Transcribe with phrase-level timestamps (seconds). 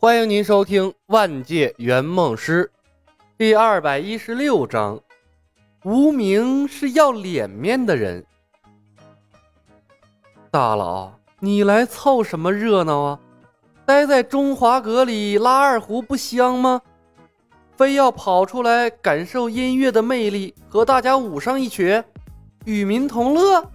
[0.00, 2.70] 欢迎您收听《万界圆梦师》
[3.36, 5.00] 第二百一十六章。
[5.82, 8.24] 无名是要脸面的人。
[10.52, 13.18] 大佬，你来凑什么热闹啊？
[13.84, 16.80] 待在中华阁里拉二胡不香吗？
[17.76, 22.00] 非要跑出来感受音乐的魅力，和大家舞上一曲，
[22.64, 23.68] 与民同乐？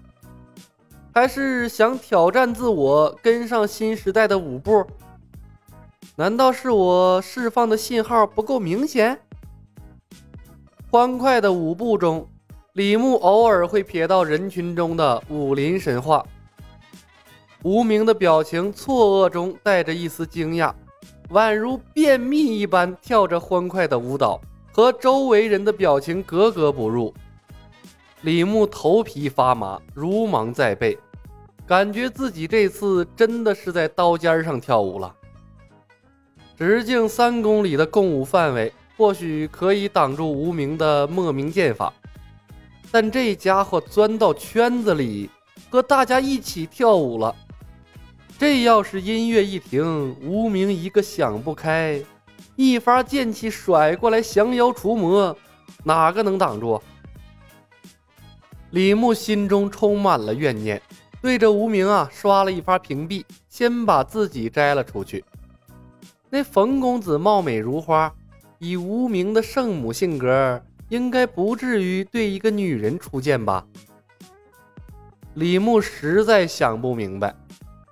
[1.13, 4.87] 还是想挑战自我，跟上新时代的舞步？
[6.15, 9.19] 难道是我释放的信号不够明显？
[10.91, 12.29] 欢快的舞步中，
[12.73, 16.23] 李牧偶尔会瞥到人群中的武林神话。
[17.63, 20.71] 无名的表情错愕中带着一丝惊讶，
[21.31, 24.39] 宛如便秘一般跳着欢快的舞蹈，
[24.71, 27.11] 和周围人的表情格格不入。
[28.21, 30.95] 李牧头皮发麻，如芒在背，
[31.65, 35.11] 感觉自己这次真的是在刀尖上跳舞了。
[36.57, 41.91] 直径三公里的共舞范围，或许可以挡住无名的莫名剑法，
[42.91, 45.29] 但这家伙钻到圈子里，
[45.69, 47.35] 和大家一起跳舞了。
[48.37, 52.01] 这要是音乐一停，无名一个想不开，
[52.55, 55.35] 一发剑气甩过来降妖除魔，
[55.83, 56.81] 哪个能挡住？
[58.71, 60.81] 李牧心中充满了怨念，
[61.21, 65.23] 对着无名啊刷了一发屏蔽，先把自己摘了出去。
[66.33, 68.11] 那冯公子貌美如花，
[68.57, 70.59] 以无名的圣母性格，
[70.89, 73.63] 应该不至于对一个女人出剑吧？
[75.35, 77.35] 李牧实在想不明白，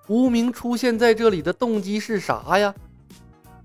[0.08, 2.74] 无名出现在这里的动机是啥呀？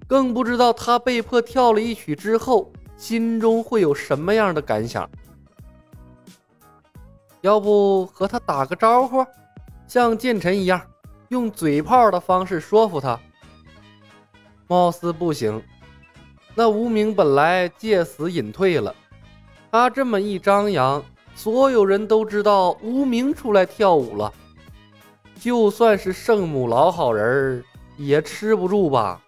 [0.06, 5.08] 更不知道他被迫跳了一曲之后，心中会有什么样的感想。
[7.40, 9.24] 要不和他打个招呼，
[9.88, 10.78] 像剑臣一样，
[11.30, 13.18] 用嘴炮的方式说服他。
[14.68, 15.62] 貌似不行，
[16.54, 18.94] 那无名本来借死隐退了，
[19.70, 21.04] 他这么一张扬，
[21.34, 24.32] 所有人都知道无名出来跳舞了。
[25.38, 27.64] 就算是圣母老好人儿
[27.96, 29.22] 也吃不住吧？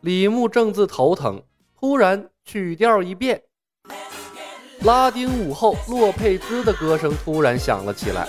[0.00, 1.42] 李牧正自头疼，
[1.78, 3.42] 突然曲调一变，
[4.82, 8.28] 拉丁舞后洛佩兹的歌声突然响了起来。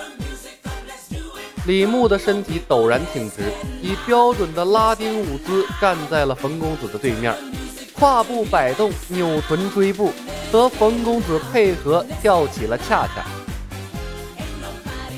[1.66, 7.34] 李牧的身体陡然挺直，以标准的拉丁舞姿站在了冯公子的对面，
[7.94, 10.10] 胯部摆动，扭臀追步，
[10.50, 13.24] 和冯公子配合跳起了恰恰。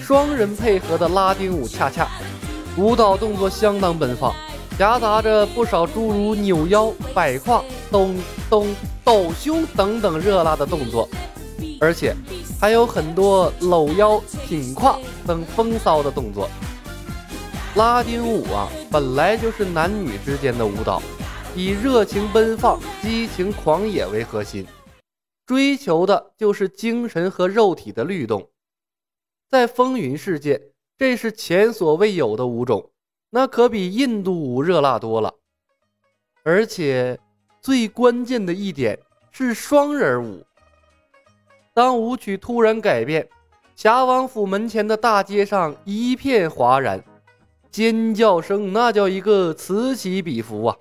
[0.02, 2.08] 双人配合的拉丁舞恰恰，
[2.76, 4.34] 舞蹈动作相当奔放，
[4.76, 8.16] 夹杂着不少诸如扭腰、摆胯、咚
[8.50, 8.74] 咚、
[9.04, 11.08] 抖胸等等热辣的动作，
[11.80, 12.16] 而且。
[12.62, 14.96] 还有很多搂腰、挺胯
[15.26, 16.48] 等风骚的动作。
[17.74, 21.02] 拉丁舞啊，本来就是男女之间的舞蹈，
[21.56, 24.64] 以热情奔放、激情狂野为核心，
[25.44, 28.48] 追求的就是精神和肉体的律动。
[29.50, 30.62] 在风云世界，
[30.96, 32.92] 这是前所未有的舞种，
[33.30, 35.34] 那可比印度舞热辣多了。
[36.44, 37.18] 而且
[37.60, 38.96] 最关键的一点
[39.32, 40.46] 是双人舞。
[41.74, 43.26] 当舞曲突然改变，
[43.74, 47.02] 侠王府门前的大街上一片哗然，
[47.70, 50.76] 尖叫声那叫一个此起彼伏啊！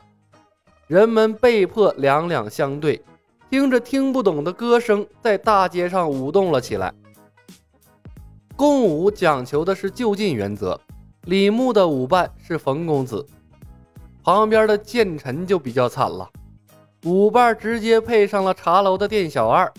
[0.88, 3.02] 人们被迫两两相对，
[3.50, 6.94] 听着听不懂的歌声，在大街上舞动了起来。
[8.58, 10.78] 共舞讲求的是就近原则，
[11.24, 13.26] 李牧的舞伴是冯公子，
[14.26, 16.30] 旁边的剑臣就比较惨了，
[17.06, 19.72] 舞伴直接配上了茶楼的店小二。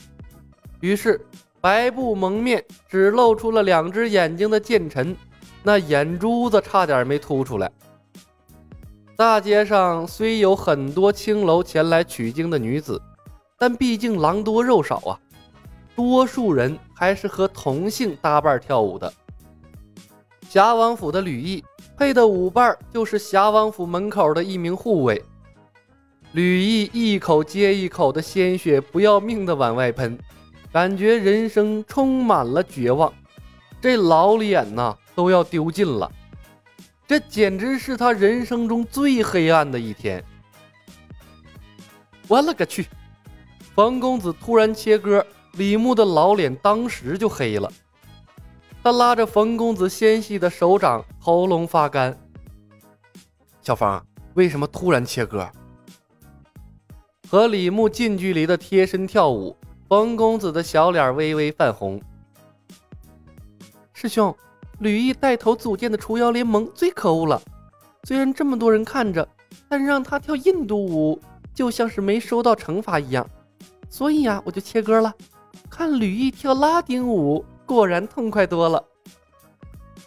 [0.82, 1.25] 于是，
[1.60, 5.16] 白布蒙面，只露出了两只眼睛的剑臣，
[5.62, 7.70] 那眼珠子差点没凸出来。
[9.16, 13.00] 大街上虽有很多青楼前来取经的女子，
[13.56, 15.15] 但毕竟狼多肉少啊，
[15.94, 19.12] 多数人还是和同性搭伴跳舞的。
[20.49, 21.62] 侠王府的吕毅
[21.97, 25.23] 配的舞伴就是侠王府门口的一名护卫。
[26.32, 30.19] 吕毅一口接一口的鲜血不要命的往外喷。
[30.72, 33.12] 感觉人生充满了绝望，
[33.78, 36.10] 这老脸呐都要丢尽了，
[37.06, 40.24] 这简直是他人生中最黑暗的一天。
[42.26, 42.86] 我勒个去！
[43.74, 47.70] 冯公子突然切歌，李牧的老脸当时就黑了。
[48.82, 52.19] 他拉着冯公子纤细的手掌，喉咙发干。
[53.60, 54.02] 小芳，
[54.32, 55.46] 为什么突然切歌？
[57.28, 59.54] 和李牧近距离的贴身跳舞。
[59.93, 62.00] 冯公子的小脸微微泛红。
[63.93, 64.35] 师兄，
[64.79, 67.43] 吕毅带头组建的除妖联盟最可恶了。
[68.05, 69.29] 虽然这么多人看着，
[69.69, 71.21] 但让他跳印度舞，
[71.53, 73.29] 就像是没收到惩罚一样。
[73.91, 75.12] 所以呀，我就切歌了。
[75.69, 78.83] 看吕毅跳拉丁舞，果然痛快多了。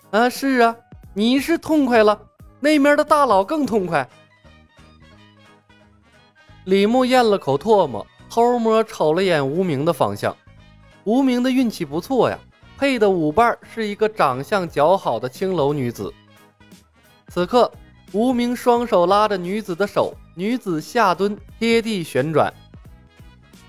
[0.10, 0.76] 啊，是啊，
[1.14, 2.20] 你是痛快了，
[2.60, 4.10] 那面的大佬更痛快。
[6.64, 8.04] 李牧咽了口唾沫，
[8.36, 10.36] 偷摸瞅了眼无名的方向。
[11.06, 12.38] 无名的运气不错呀，
[12.78, 16.14] 配的舞伴是一个长相姣好的青楼女子。
[17.30, 17.72] 此刻，
[18.12, 22.54] 无名双手拉着女子的手，女子下蹲贴地旋转。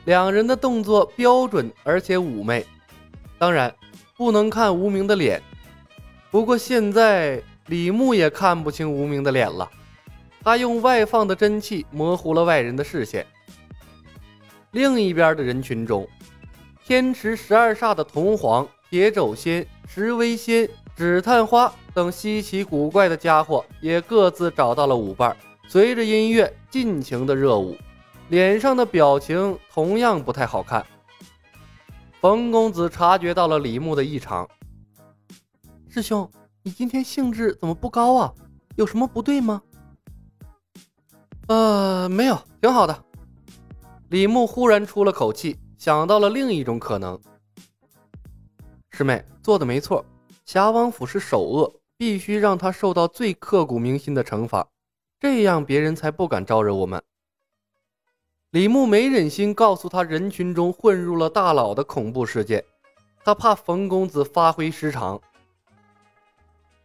[0.05, 2.67] 两人的动作标准而且妩媚，
[3.39, 3.73] 当然
[4.17, 5.41] 不能看无名的脸。
[6.29, 9.71] 不过现在李牧也看不清无名的脸了，
[10.43, 13.25] 他用外放的真气模糊了外人的视线。
[14.77, 16.07] 另一边的人群中，
[16.85, 25.35] 天池十二煞的铜皇、铁肘仙、石微仙、纸探花等稀奇古怪的家伙也各自找到了舞伴，
[25.67, 27.75] 随着音乐尽情的热舞。
[28.29, 30.85] 脸上的表情同样不太好看。
[32.21, 34.47] 冯公子察觉到了李牧的异常。
[35.89, 36.31] 师兄，
[36.63, 38.31] 你今天兴致怎么不高啊？
[38.75, 39.63] 有什么不对吗？
[41.49, 43.06] 呃，没有，挺好的。
[44.09, 47.21] 李牧忽然出了口气，想到了另一种可能。
[48.91, 50.05] 师妹做的没错，
[50.45, 54.69] 侠王府是首恶，必须让他受到最刻骨铭心的惩罚，
[55.19, 57.03] 这样别人才不敢招惹我们。
[58.53, 62.65] 李牧没忍心告诉他人群中混入了大佬的恐怖事件，
[63.25, 65.21] 他怕冯公子发挥失常。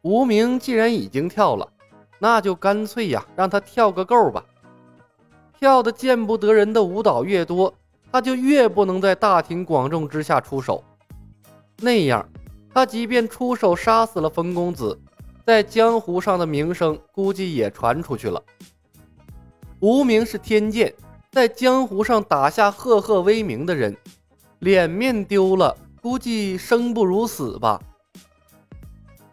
[0.02, 1.72] 无名既然已经跳了，
[2.18, 4.44] 那就干脆呀，让他跳个够吧。
[5.62, 7.72] 跳的见不得人的舞蹈越多，
[8.12, 10.84] 他就越不能在大庭广众之下出手。
[11.78, 12.28] 那样，
[12.74, 15.00] 他即便出手杀死了冯公子，
[15.46, 18.42] 在江湖上的名声估计也传出去了。
[19.82, 20.92] 无名是天剑。
[21.32, 23.96] 在江湖上打下赫赫威名的人，
[24.60, 27.80] 脸面丢了，估计生不如死吧。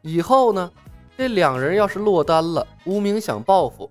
[0.02, 0.70] 以后呢，
[1.16, 3.90] 这两人要是落单了，无名想报复，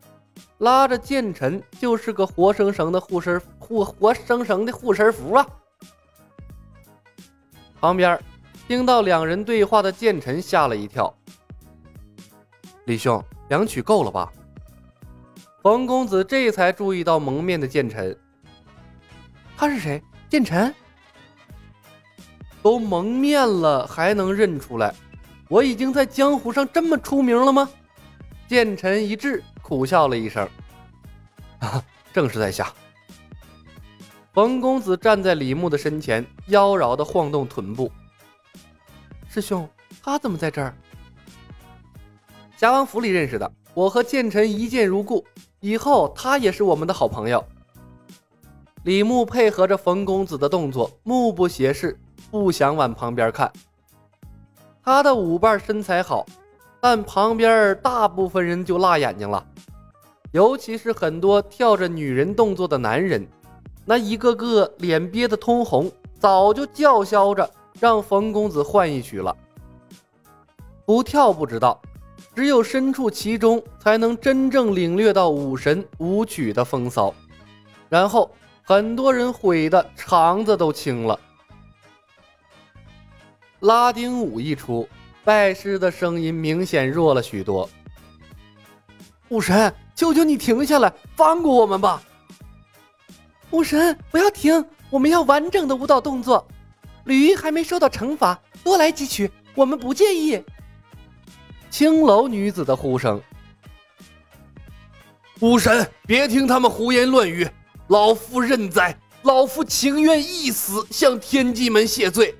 [0.60, 5.48] 拉着剑臣就是个活生生的护身护活生生的护身符啊。
[7.80, 8.20] 旁边
[8.68, 11.14] 听到两人对话的剑臣吓了一跳，
[12.86, 14.32] 李兄，两曲够了吧？
[15.62, 18.18] 冯公子这才注意到蒙面的剑臣，
[19.56, 20.02] 他是谁？
[20.30, 20.74] 剑臣
[22.62, 24.94] 都蒙面了还能认出来？
[25.50, 27.70] 我已经在江湖上这么出名了吗？
[28.48, 30.48] 剑臣一滞，苦笑了一声
[31.60, 31.84] ：“啊，
[32.14, 32.72] 正是在下。”
[34.32, 37.92] 冯公子站在李牧的身前，妖娆的晃动臀部。
[39.28, 39.68] 师兄，
[40.02, 40.74] 他怎么在这儿？
[42.56, 45.26] 侠王府里认识的，我和剑臣一见如故。
[45.60, 47.44] 以后他也是我们的好朋友。
[48.84, 52.00] 李牧配合着冯公子的动作，目不斜视，
[52.32, 53.52] 不想往旁边看。
[54.82, 56.26] 他的舞伴身材好，
[56.80, 59.46] 但旁边大部分人就辣眼睛了，
[60.32, 63.28] 尤其是很多跳着女人动作的男人，
[63.86, 69.36] 那一个个脸憋得通红，早就叫嚣着让冯公子换一曲了。
[70.86, 71.82] 不跳不知道。
[72.36, 77.12] 只有身处其中，才能真正领略到武神舞曲的风骚。
[77.90, 78.30] 然后，
[78.62, 81.20] 很多人悔的肠子都青了。
[83.62, 84.88] 拉丁舞一出，
[85.28, 87.70] 拜师的声音明显弱了许多。
[89.28, 92.02] 武神，求求你停下来，放过我们吧！
[93.52, 96.48] 武神，不要停，我们要完整的舞蹈动作。
[97.04, 100.42] 吕玉还没受到惩罚，多来几曲，我们不介意。
[101.70, 103.22] 青楼女子的呼声
[105.42, 107.46] ：“武神，别听他们胡言乱语，
[107.90, 112.34] 老夫认栽，老夫情愿一死，向天机门谢罪。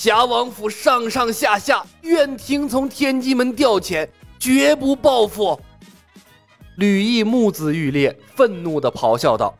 [0.00, 5.60] 侠王府上上下下愿听从天机门调遣，绝不报复。”
[6.78, 9.54] 吕毅目眦欲裂，愤怒的咆哮道：“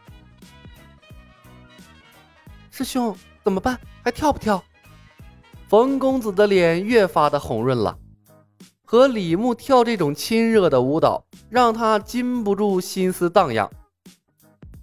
[2.73, 3.79] 师兄，怎么办？
[4.03, 4.65] 还跳不跳？”
[5.69, 7.99] 冯公子的脸越发的红润了。
[8.87, 13.71] 和李牧跳这种亲热的舞蹈，让他禁不住心思荡漾。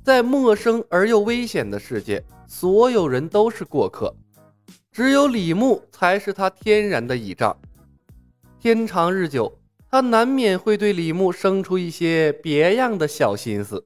[0.04, 4.16] 在陌生而又危险的世界，所有人都是过客，
[4.98, 7.56] 只有李牧才是他天然的倚仗。
[8.60, 9.60] 天长日久，
[9.92, 13.86] 他难免会对李牧生出一些别样的小心思。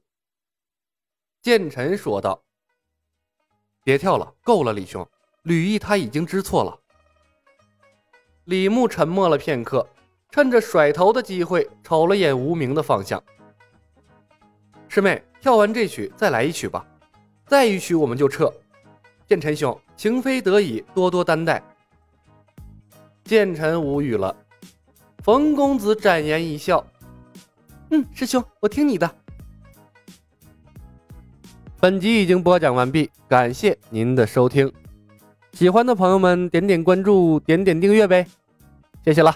[1.42, 2.42] 剑臣说道
[3.84, 5.06] ：“别跳了，够了，李兄，
[5.42, 6.80] 吕毅他已经知错了。”
[8.44, 9.86] 李牧沉默了片刻。
[10.30, 13.22] 趁着甩头的机会，瞅了眼无名的方向。
[14.88, 16.86] 师妹，跳完这曲再来一曲吧，
[17.46, 18.50] 再一曲我们就撤。
[19.32, 21.62] 剑臣兄，情非得已，多多担待。
[23.24, 24.36] 剑臣无语了。
[25.22, 26.86] 冯公子展颜一笑
[27.88, 29.10] ：“嗯，师兄，我听你的。”
[31.80, 34.70] 本集已经播讲完毕，感谢您的收听。
[35.54, 38.26] 喜欢的朋友们点点关注，点点订阅呗，
[39.02, 39.34] 谢谢了。